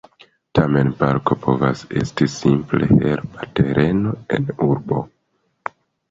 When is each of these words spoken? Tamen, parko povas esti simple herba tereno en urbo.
Tamen, 0.59 0.87
parko 1.01 1.35
povas 1.41 1.83
esti 2.03 2.27
simple 2.35 2.87
herba 2.93 3.45
tereno 3.59 4.15
en 4.39 4.49
urbo. 4.69 5.03